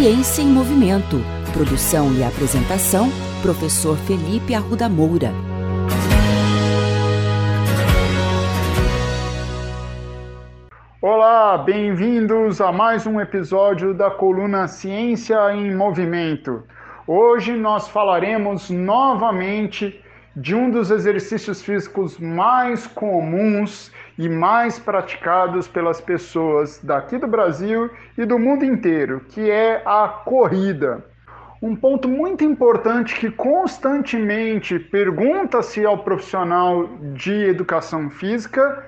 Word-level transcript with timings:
Ciência 0.00 0.42
em 0.42 0.46
Movimento. 0.46 1.16
Produção 1.52 2.14
e 2.14 2.22
apresentação, 2.22 3.08
professor 3.42 3.96
Felipe 3.96 4.54
Arruda 4.54 4.88
Moura. 4.88 5.32
Olá, 11.02 11.58
bem-vindos 11.58 12.60
a 12.60 12.70
mais 12.70 13.08
um 13.08 13.20
episódio 13.20 13.92
da 13.92 14.08
coluna 14.08 14.68
Ciência 14.68 15.52
em 15.52 15.74
Movimento. 15.74 16.62
Hoje 17.04 17.56
nós 17.56 17.88
falaremos 17.88 18.70
novamente 18.70 20.00
de 20.36 20.54
um 20.54 20.70
dos 20.70 20.92
exercícios 20.92 21.60
físicos 21.60 22.20
mais 22.20 22.86
comuns 22.86 23.90
e 24.18 24.28
mais 24.28 24.80
praticados 24.80 25.68
pelas 25.68 26.00
pessoas 26.00 26.80
daqui 26.82 27.16
do 27.16 27.28
Brasil 27.28 27.88
e 28.18 28.26
do 28.26 28.36
mundo 28.36 28.64
inteiro, 28.64 29.20
que 29.28 29.48
é 29.48 29.80
a 29.86 30.08
corrida. 30.08 31.04
Um 31.62 31.74
ponto 31.76 32.08
muito 32.08 32.42
importante 32.44 33.14
que 33.14 33.30
constantemente 33.30 34.78
pergunta-se 34.78 35.84
ao 35.86 35.98
profissional 35.98 36.88
de 37.14 37.32
educação 37.32 38.10
física 38.10 38.84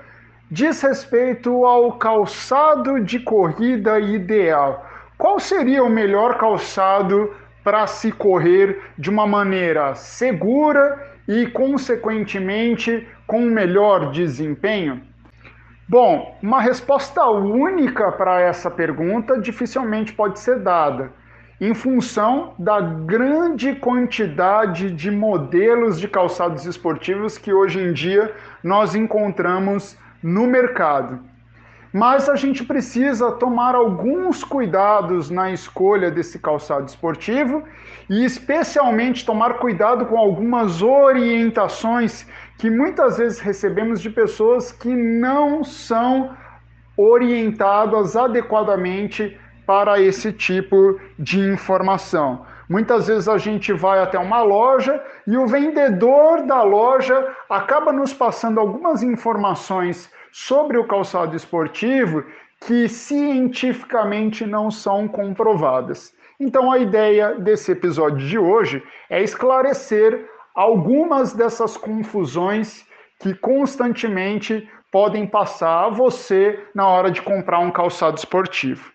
diz 0.51 0.83
respeito 0.83 1.65
ao 1.65 1.93
calçado 1.93 3.01
de 3.01 3.21
corrida 3.21 4.01
ideal. 4.01 4.85
Qual 5.17 5.39
seria 5.39 5.85
o 5.85 5.89
melhor 5.89 6.39
calçado 6.39 7.33
para 7.63 7.87
se 7.87 8.11
correr 8.11 8.81
de 8.99 9.11
uma 9.11 9.27
maneira 9.27 9.95
segura 9.95 11.19
e, 11.29 11.47
consequentemente, 11.47 13.07
com 13.27 13.43
melhor 13.43 14.11
desempenho? 14.11 15.10
Bom, 15.91 16.39
uma 16.41 16.61
resposta 16.61 17.29
única 17.29 18.13
para 18.13 18.41
essa 18.41 18.71
pergunta 18.71 19.41
dificilmente 19.41 20.13
pode 20.13 20.39
ser 20.39 20.61
dada, 20.61 21.13
em 21.61 21.75
função 21.75 22.55
da 22.57 22.81
grande 22.81 23.75
quantidade 23.75 24.93
de 24.93 25.11
modelos 25.11 25.99
de 25.99 26.07
calçados 26.07 26.65
esportivos 26.65 27.37
que 27.37 27.53
hoje 27.53 27.81
em 27.81 27.93
dia 27.93 28.33
nós 28.63 28.95
encontramos 28.95 29.99
no 30.23 30.47
mercado. 30.47 31.19
Mas 31.93 32.29
a 32.29 32.37
gente 32.37 32.63
precisa 32.63 33.33
tomar 33.33 33.75
alguns 33.75 34.45
cuidados 34.45 35.29
na 35.29 35.51
escolha 35.51 36.09
desse 36.09 36.39
calçado 36.39 36.87
esportivo 36.87 37.65
e, 38.09 38.25
especialmente, 38.25 39.27
tomar 39.27 39.55
cuidado 39.55 40.07
com 40.07 40.17
algumas 40.17 40.83
orientações 40.83 42.29
que 42.61 42.69
muitas 42.69 43.17
vezes 43.17 43.39
recebemos 43.41 44.03
de 44.03 44.11
pessoas 44.11 44.71
que 44.71 44.95
não 44.95 45.65
são 45.65 46.37
orientadas 46.95 48.15
adequadamente 48.15 49.41
para 49.67 49.99
esse 49.99 50.31
tipo 50.31 51.01
de 51.19 51.41
informação. 51.41 52.45
Muitas 52.69 53.07
vezes 53.07 53.29
a 53.29 53.39
gente 53.39 53.73
vai 53.73 54.01
até 54.01 54.19
uma 54.19 54.43
loja 54.43 55.03
e 55.27 55.39
o 55.39 55.47
vendedor 55.47 56.43
da 56.43 56.63
loja 56.63 57.35
acaba 57.49 57.95
nos 57.95 58.13
passando 58.13 58.61
algumas 58.61 59.03
informações 59.03 60.11
sobre 60.31 60.77
o 60.77 60.87
calçado 60.87 61.35
esportivo 61.35 62.23
que 62.67 62.91
cientificamente 62.91 64.45
não 64.45 64.71
são 64.71 65.09
comprovadas. 65.09 66.13
Então 66.39 66.71
a 66.71 66.79
ideia 66.79 67.37
desse 67.37 67.73
episódio 67.73 68.19
de 68.19 68.39
hoje 68.39 68.83
é 69.09 69.23
esclarecer 69.23 70.29
algumas 70.61 71.33
dessas 71.33 71.75
confusões 71.75 72.85
que 73.19 73.33
constantemente 73.33 74.69
podem 74.93 75.27
passar 75.27 75.87
a 75.87 75.89
você 75.89 76.63
na 76.75 76.87
hora 76.87 77.11
de 77.11 77.23
comprar 77.23 77.61
um 77.61 77.71
calçado 77.71 78.19
esportivo. 78.19 78.93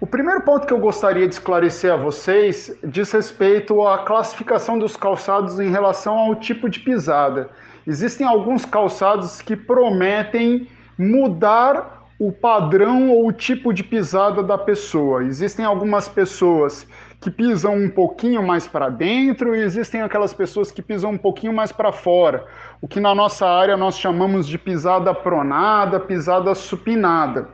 O 0.00 0.06
primeiro 0.06 0.40
ponto 0.40 0.66
que 0.66 0.72
eu 0.72 0.78
gostaria 0.78 1.28
de 1.28 1.34
esclarecer 1.34 1.92
a 1.92 1.96
vocês 1.96 2.74
diz 2.82 3.12
respeito 3.12 3.86
à 3.86 3.98
classificação 3.98 4.78
dos 4.78 4.96
calçados 4.96 5.60
em 5.60 5.70
relação 5.70 6.16
ao 6.16 6.36
tipo 6.36 6.70
de 6.70 6.80
pisada. 6.80 7.50
Existem 7.86 8.26
alguns 8.26 8.64
calçados 8.64 9.42
que 9.42 9.54
prometem 9.54 10.66
mudar 10.98 12.02
o 12.18 12.32
padrão 12.32 13.10
ou 13.10 13.28
o 13.28 13.32
tipo 13.32 13.74
de 13.74 13.84
pisada 13.84 14.42
da 14.42 14.56
pessoa. 14.56 15.22
Existem 15.22 15.66
algumas 15.66 16.08
pessoas 16.08 16.86
que 17.24 17.30
pisam 17.30 17.74
um 17.74 17.88
pouquinho 17.88 18.42
mais 18.42 18.68
para 18.68 18.90
dentro 18.90 19.56
e 19.56 19.60
existem 19.60 20.02
aquelas 20.02 20.34
pessoas 20.34 20.70
que 20.70 20.82
pisam 20.82 21.12
um 21.12 21.16
pouquinho 21.16 21.54
mais 21.54 21.72
para 21.72 21.90
fora, 21.90 22.44
o 22.82 22.86
que 22.86 23.00
na 23.00 23.14
nossa 23.14 23.48
área 23.48 23.78
nós 23.78 23.98
chamamos 23.98 24.46
de 24.46 24.58
pisada 24.58 25.14
pronada, 25.14 25.98
pisada 25.98 26.54
supinada. 26.54 27.48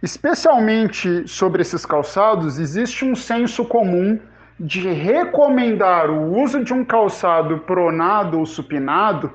Especialmente 0.00 1.26
sobre 1.26 1.62
esses 1.62 1.84
calçados, 1.84 2.60
existe 2.60 3.04
um 3.04 3.16
senso 3.16 3.64
comum 3.64 4.16
de 4.60 4.88
recomendar 4.88 6.08
o 6.08 6.40
uso 6.40 6.62
de 6.62 6.72
um 6.72 6.84
calçado 6.84 7.58
pronado 7.58 8.38
ou 8.38 8.46
supinado 8.46 9.32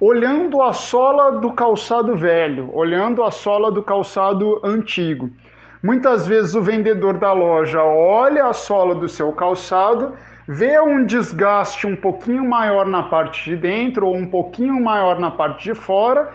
olhando 0.00 0.62
a 0.62 0.72
sola 0.72 1.32
do 1.32 1.52
calçado 1.52 2.16
velho, 2.16 2.74
olhando 2.74 3.22
a 3.22 3.30
sola 3.30 3.70
do 3.70 3.82
calçado 3.82 4.58
antigo. 4.64 5.28
Muitas 5.82 6.26
vezes 6.26 6.54
o 6.54 6.60
vendedor 6.60 7.16
da 7.16 7.32
loja 7.32 7.82
olha 7.82 8.46
a 8.46 8.52
sola 8.52 8.94
do 8.94 9.08
seu 9.08 9.32
calçado, 9.32 10.14
vê 10.46 10.78
um 10.78 11.06
desgaste 11.06 11.86
um 11.86 11.96
pouquinho 11.96 12.46
maior 12.46 12.86
na 12.86 13.04
parte 13.04 13.48
de 13.48 13.56
dentro 13.56 14.06
ou 14.06 14.14
um 14.14 14.26
pouquinho 14.26 14.78
maior 14.78 15.18
na 15.18 15.30
parte 15.30 15.64
de 15.64 15.74
fora 15.74 16.34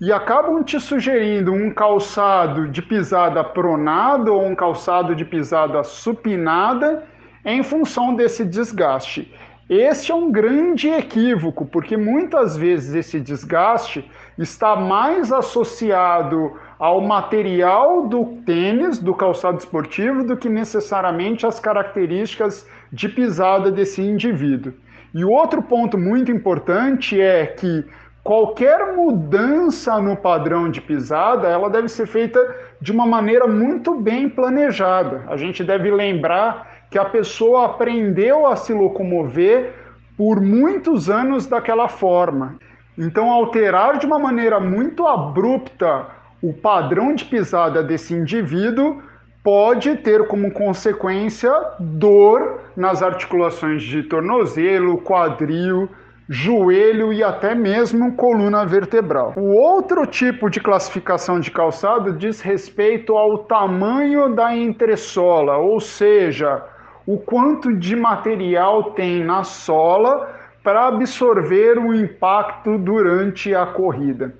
e 0.00 0.12
acabam 0.12 0.62
te 0.62 0.78
sugerindo 0.78 1.52
um 1.52 1.68
calçado 1.70 2.68
de 2.68 2.80
pisada 2.80 3.42
pronada 3.42 4.32
ou 4.32 4.46
um 4.46 4.54
calçado 4.54 5.16
de 5.16 5.24
pisada 5.24 5.82
supinada 5.82 7.02
em 7.44 7.64
função 7.64 8.14
desse 8.14 8.44
desgaste. 8.44 9.34
Este 9.68 10.12
é 10.12 10.14
um 10.14 10.30
grande 10.30 10.88
equívoco, 10.88 11.66
porque 11.66 11.96
muitas 11.96 12.56
vezes 12.56 12.94
esse 12.94 13.18
desgaste 13.18 14.08
está 14.38 14.76
mais 14.76 15.32
associado 15.32 16.52
ao 16.78 17.00
material 17.00 18.06
do 18.06 18.24
tênis, 18.44 18.98
do 18.98 19.14
calçado 19.14 19.58
esportivo, 19.58 20.24
do 20.24 20.36
que 20.36 20.48
necessariamente 20.48 21.46
às 21.46 21.58
características 21.58 22.66
de 22.92 23.08
pisada 23.08 23.70
desse 23.70 24.02
indivíduo. 24.02 24.72
E 25.14 25.24
outro 25.24 25.62
ponto 25.62 25.96
muito 25.96 26.30
importante 26.30 27.18
é 27.20 27.46
que 27.46 27.84
qualquer 28.22 28.94
mudança 28.94 29.98
no 30.00 30.16
padrão 30.16 30.70
de 30.70 30.80
pisada, 30.80 31.48
ela 31.48 31.70
deve 31.70 31.88
ser 31.88 32.06
feita 32.06 32.38
de 32.80 32.92
uma 32.92 33.06
maneira 33.06 33.46
muito 33.46 33.94
bem 33.94 34.28
planejada. 34.28 35.24
A 35.28 35.36
gente 35.36 35.64
deve 35.64 35.90
lembrar 35.90 36.84
que 36.90 36.98
a 36.98 37.04
pessoa 37.04 37.66
aprendeu 37.66 38.46
a 38.46 38.56
se 38.56 38.72
locomover 38.72 39.72
por 40.16 40.40
muitos 40.40 41.08
anos 41.08 41.46
daquela 41.46 41.88
forma. 41.88 42.56
Então, 42.98 43.30
alterar 43.30 43.98
de 43.98 44.06
uma 44.06 44.18
maneira 44.18 44.58
muito 44.58 45.06
abrupta 45.06 46.15
o 46.42 46.52
padrão 46.52 47.14
de 47.14 47.24
pisada 47.24 47.82
desse 47.82 48.14
indivíduo 48.14 49.02
pode 49.42 49.96
ter 49.98 50.26
como 50.26 50.50
consequência 50.50 51.52
dor 51.78 52.60
nas 52.76 53.02
articulações 53.02 53.82
de 53.82 54.02
tornozelo, 54.02 54.98
quadril, 54.98 55.88
joelho 56.28 57.12
e 57.12 57.22
até 57.22 57.54
mesmo 57.54 58.14
coluna 58.16 58.66
vertebral. 58.66 59.34
O 59.36 59.54
outro 59.54 60.04
tipo 60.06 60.50
de 60.50 60.58
classificação 60.60 61.38
de 61.38 61.50
calçado 61.50 62.12
diz 62.12 62.40
respeito 62.40 63.16
ao 63.16 63.38
tamanho 63.38 64.34
da 64.34 64.54
entressola, 64.56 65.56
ou 65.56 65.80
seja, 65.80 66.62
o 67.06 67.16
quanto 67.16 67.72
de 67.72 67.94
material 67.94 68.90
tem 68.90 69.22
na 69.22 69.44
sola 69.44 70.34
para 70.64 70.88
absorver 70.88 71.78
o 71.78 71.94
impacto 71.94 72.76
durante 72.76 73.54
a 73.54 73.64
corrida. 73.64 74.34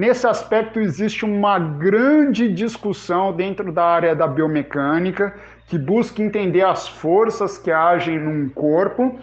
Nesse 0.00 0.26
aspecto, 0.26 0.80
existe 0.80 1.26
uma 1.26 1.58
grande 1.58 2.50
discussão 2.50 3.34
dentro 3.34 3.70
da 3.70 3.84
área 3.84 4.16
da 4.16 4.26
biomecânica, 4.26 5.34
que 5.66 5.76
busca 5.76 6.22
entender 6.22 6.62
as 6.62 6.88
forças 6.88 7.58
que 7.58 7.70
agem 7.70 8.18
num 8.18 8.48
corpo 8.48 9.18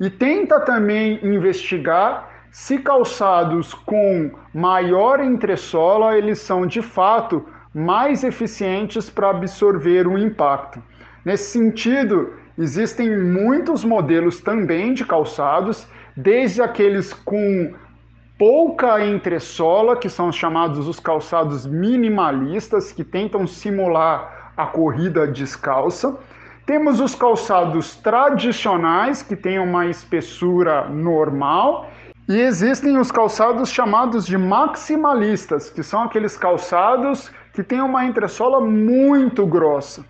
e 0.00 0.10
tenta 0.10 0.58
também 0.58 1.24
investigar 1.24 2.48
se 2.50 2.78
calçados 2.78 3.72
com 3.72 4.32
maior 4.52 5.20
entressola 5.20 6.18
eles 6.18 6.40
são 6.40 6.66
de 6.66 6.82
fato 6.82 7.46
mais 7.72 8.24
eficientes 8.24 9.08
para 9.08 9.30
absorver 9.30 10.08
o 10.08 10.18
impacto. 10.18 10.82
Nesse 11.24 11.52
sentido, 11.52 12.32
existem 12.58 13.16
muitos 13.16 13.84
modelos 13.84 14.40
também 14.40 14.94
de 14.94 15.04
calçados, 15.04 15.86
desde 16.16 16.60
aqueles 16.60 17.12
com 17.12 17.72
pouca 18.38 19.04
entressola, 19.04 19.96
que 19.96 20.08
são 20.08 20.30
chamados 20.30 20.86
os 20.86 21.00
calçados 21.00 21.66
minimalistas, 21.66 22.92
que 22.92 23.02
tentam 23.02 23.46
simular 23.46 24.52
a 24.56 24.66
corrida 24.66 25.26
descalça, 25.26 26.16
temos 26.64 27.00
os 27.00 27.14
calçados 27.14 27.96
tradicionais, 27.96 29.22
que 29.22 29.34
têm 29.34 29.58
uma 29.58 29.86
espessura 29.86 30.88
normal, 30.88 31.90
e 32.28 32.38
existem 32.38 32.98
os 32.98 33.10
calçados 33.10 33.70
chamados 33.70 34.26
de 34.26 34.36
maximalistas, 34.36 35.70
que 35.70 35.82
são 35.82 36.02
aqueles 36.02 36.36
calçados 36.36 37.32
que 37.54 37.62
têm 37.62 37.80
uma 37.80 38.04
entressola 38.04 38.60
muito 38.60 39.46
grossa. 39.46 40.04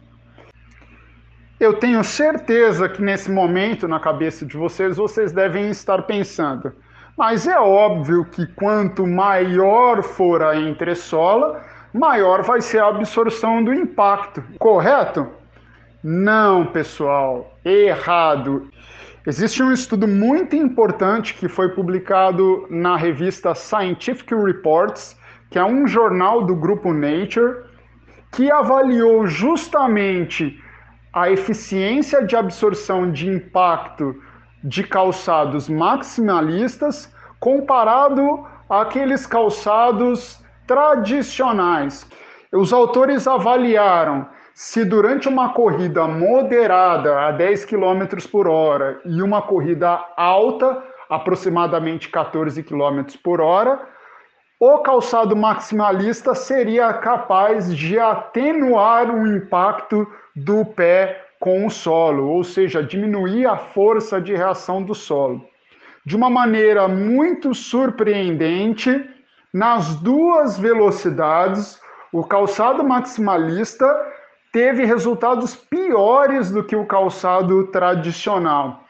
Eu 1.60 1.74
tenho 1.74 2.02
certeza 2.02 2.88
que 2.88 3.00
nesse 3.00 3.30
momento, 3.30 3.86
na 3.86 4.00
cabeça 4.00 4.44
de 4.44 4.56
vocês, 4.56 4.96
vocês 4.96 5.32
devem 5.32 5.70
estar 5.70 6.02
pensando. 6.02 6.72
Mas 7.18 7.48
é 7.48 7.58
óbvio 7.58 8.24
que 8.26 8.46
quanto 8.46 9.04
maior 9.04 10.04
for 10.04 10.40
a 10.40 10.54
entressola, 10.54 11.64
maior 11.92 12.44
vai 12.44 12.60
ser 12.60 12.78
a 12.78 12.86
absorção 12.86 13.64
do 13.64 13.74
impacto, 13.74 14.40
correto? 14.56 15.26
Não, 16.00 16.66
pessoal, 16.66 17.58
errado. 17.64 18.70
Existe 19.26 19.60
um 19.64 19.72
estudo 19.72 20.06
muito 20.06 20.54
importante 20.54 21.34
que 21.34 21.48
foi 21.48 21.70
publicado 21.70 22.68
na 22.70 22.96
revista 22.96 23.52
Scientific 23.52 24.32
Reports, 24.32 25.18
que 25.50 25.58
é 25.58 25.64
um 25.64 25.88
jornal 25.88 26.44
do 26.44 26.54
grupo 26.54 26.92
Nature, 26.92 27.64
que 28.30 28.48
avaliou 28.48 29.26
justamente 29.26 30.62
a 31.12 31.28
eficiência 31.28 32.24
de 32.24 32.36
absorção 32.36 33.10
de 33.10 33.28
impacto 33.28 34.14
de 34.62 34.82
calçados 34.82 35.68
maximalistas 35.68 37.12
comparado 37.38 38.46
àqueles 38.68 39.26
calçados 39.26 40.42
tradicionais. 40.66 42.06
Os 42.52 42.72
autores 42.72 43.26
avaliaram 43.26 44.26
se 44.54 44.84
durante 44.84 45.28
uma 45.28 45.50
corrida 45.50 46.06
moderada 46.08 47.20
a 47.20 47.30
10 47.30 47.64
km 47.64 48.06
por 48.30 48.48
hora 48.48 49.00
e 49.04 49.22
uma 49.22 49.40
corrida 49.40 50.04
alta, 50.16 50.82
aproximadamente 51.08 52.08
14 52.08 52.62
km 52.64 53.04
por 53.22 53.40
hora, 53.40 53.80
o 54.58 54.78
calçado 54.78 55.36
maximalista 55.36 56.34
seria 56.34 56.92
capaz 56.94 57.72
de 57.72 58.00
atenuar 58.00 59.08
o 59.14 59.28
impacto 59.28 60.04
do 60.34 60.64
pé 60.64 61.27
com 61.40 61.66
o 61.66 61.70
solo, 61.70 62.28
ou 62.28 62.42
seja, 62.42 62.82
diminuir 62.82 63.46
a 63.46 63.56
força 63.56 64.20
de 64.20 64.34
reação 64.34 64.82
do 64.82 64.94
solo. 64.94 65.44
De 66.04 66.16
uma 66.16 66.30
maneira 66.30 66.88
muito 66.88 67.54
surpreendente, 67.54 69.08
nas 69.52 69.94
duas 69.96 70.58
velocidades, 70.58 71.80
o 72.12 72.24
calçado 72.24 72.82
maximalista 72.82 73.86
teve 74.52 74.84
resultados 74.84 75.54
piores 75.54 76.50
do 76.50 76.64
que 76.64 76.74
o 76.74 76.86
calçado 76.86 77.66
tradicional. 77.68 78.84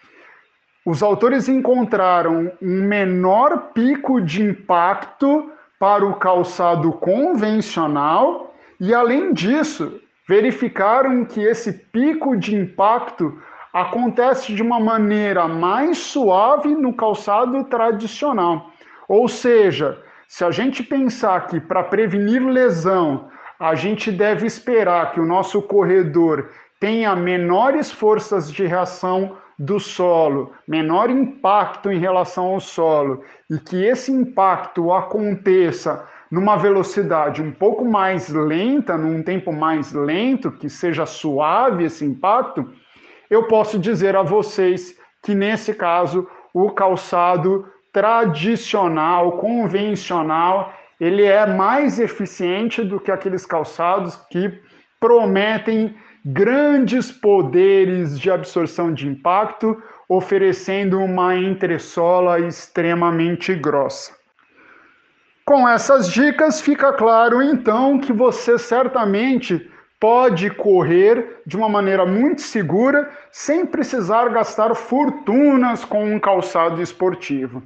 Os 0.87 1.03
autores 1.03 1.49
encontraram 1.49 2.50
um 2.62 2.83
menor 2.83 3.73
pico 3.75 4.21
de 4.21 4.43
impacto 4.43 5.50
para 5.79 6.06
o 6.06 6.15
calçado 6.15 6.93
convencional 6.93 8.55
e, 8.81 8.95
além 8.95 9.33
disso, 9.33 10.00
verificaram 10.29 11.25
que 11.25 11.41
esse 11.41 11.73
pico 11.73 12.37
de 12.37 12.55
impacto 12.55 13.41
acontece 13.73 14.55
de 14.55 14.63
uma 14.63 14.79
maneira 14.79 15.49
mais 15.49 15.99
suave 15.99 16.75
no 16.75 16.93
calçado 16.93 17.65
tradicional. 17.65 18.71
Ou 19.09 19.27
seja, 19.27 20.03
se 20.29 20.45
a 20.45 20.51
gente 20.51 20.83
pensar 20.83 21.47
que 21.47 21.59
para 21.59 21.83
prevenir 21.83 22.43
lesão, 22.43 23.29
a 23.59 23.75
gente 23.75 24.13
deve 24.13 24.47
esperar 24.47 25.13
que 25.13 25.21
o 25.21 25.27
nosso 25.27 25.63
corredor 25.63 26.51
tenha 26.79 27.17
menores 27.17 27.91
forças 27.91 28.53
de 28.53 28.67
reação 28.67 29.37
do 29.59 29.81
solo, 29.81 30.53
menor 30.69 31.11
impacto 31.11 31.91
em 31.91 31.99
relação 31.99 32.45
ao 32.47 32.61
solo, 32.61 33.25
e 33.51 33.59
que 33.59 33.85
esse 33.85 34.13
impacto 34.13 34.93
aconteça 34.93 36.07
numa 36.31 36.57
velocidade 36.57 37.43
um 37.43 37.51
pouco 37.51 37.85
mais 37.85 38.29
lenta, 38.29 38.97
num 38.97 39.23
tempo 39.23 39.53
mais 39.53 39.93
lento, 39.93 40.51
que 40.51 40.69
seja 40.69 41.07
suave 41.07 41.85
esse 41.85 42.05
impacto, 42.05 42.71
eu 43.31 43.47
posso 43.47 43.79
dizer 43.79 44.17
a 44.17 44.23
vocês 44.23 44.97
que 45.23 45.35
nesse 45.35 45.75
caso 45.75 46.29
o 46.53 46.71
calçado 46.71 47.67
tradicional, 47.93 49.33
convencional, 49.39 50.73
ele 51.01 51.25
é 51.25 51.47
mais 51.47 51.99
eficiente 51.99 52.83
do 52.83 53.01
que 53.01 53.11
aqueles 53.11 53.47
calçados 53.47 54.17
que 54.31 54.61
prometem 55.01 55.95
grandes 56.25 57.13
poderes 57.13 58.19
de 58.19 58.31
absorção 58.31 58.93
de 58.93 59.07
impacto, 59.07 59.81
oferecendo 60.09 60.99
uma 60.99 61.37
entressola 61.37 62.41
extremamente 62.41 63.55
grossa. 63.55 64.18
Com 65.49 65.67
essas 65.67 66.11
dicas, 66.11 66.61
fica 66.61 66.93
claro 66.93 67.41
então 67.43 67.99
que 67.99 68.12
você 68.12 68.59
certamente 68.59 69.67
pode 69.99 70.50
correr 70.50 71.41
de 71.47 71.56
uma 71.56 71.71
maneira 71.71 72.05
muito 72.05 72.43
segura, 72.43 73.09
sem 73.33 73.65
precisar 73.65 74.29
gastar 74.29 74.75
fortunas 74.75 75.87
com 75.87 76.05
um 76.05 76.21
calçado 76.21 76.83
esportivo. 76.83 77.62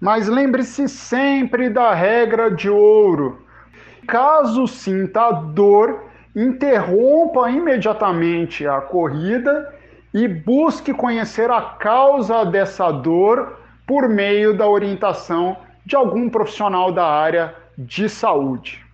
Mas 0.00 0.28
lembre-se 0.28 0.88
sempre 0.88 1.68
da 1.68 1.92
regra 1.92 2.48
de 2.48 2.70
ouro. 2.70 3.44
Caso 4.06 4.68
sinta 4.68 5.32
dor, 5.32 6.04
interrompa 6.32 7.50
imediatamente 7.50 8.68
a 8.68 8.80
corrida 8.80 9.74
e 10.14 10.28
busque 10.28 10.94
conhecer 10.94 11.50
a 11.50 11.60
causa 11.60 12.44
dessa 12.44 12.92
dor 12.92 13.58
por 13.84 14.08
meio 14.08 14.56
da 14.56 14.68
orientação 14.68 15.56
de 15.84 15.96
algum 15.96 16.28
profissional 16.28 16.92
da 16.92 17.06
área 17.06 17.56
de 17.76 18.08
saúde. 18.08 18.84